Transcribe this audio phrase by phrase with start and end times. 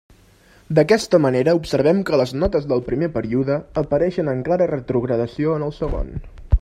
[0.77, 5.77] D'aquesta manera observem que les notes del primer període apareixen en clara retrogradació en el
[5.83, 6.11] segon.